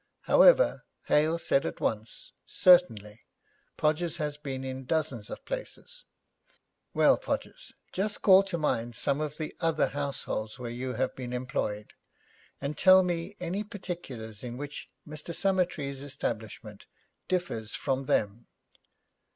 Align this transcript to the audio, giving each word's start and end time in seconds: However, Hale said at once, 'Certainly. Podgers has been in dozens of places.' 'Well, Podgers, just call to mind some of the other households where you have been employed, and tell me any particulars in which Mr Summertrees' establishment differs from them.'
However, 0.21 0.83
Hale 1.09 1.37
said 1.37 1.63
at 1.63 1.79
once, 1.79 2.31
'Certainly. 2.47 3.21
Podgers 3.77 4.15
has 4.15 4.35
been 4.35 4.63
in 4.63 4.85
dozens 4.85 5.29
of 5.29 5.45
places.' 5.45 6.05
'Well, 6.95 7.19
Podgers, 7.19 7.71
just 7.91 8.23
call 8.23 8.41
to 8.45 8.57
mind 8.57 8.95
some 8.95 9.21
of 9.21 9.37
the 9.37 9.55
other 9.61 9.89
households 9.89 10.57
where 10.57 10.71
you 10.71 10.93
have 10.95 11.15
been 11.15 11.33
employed, 11.33 11.93
and 12.59 12.75
tell 12.75 13.03
me 13.03 13.35
any 13.39 13.63
particulars 13.63 14.43
in 14.43 14.57
which 14.57 14.89
Mr 15.07 15.35
Summertrees' 15.35 16.01
establishment 16.01 16.87
differs 17.27 17.75
from 17.75 18.05
them.' 18.05 18.47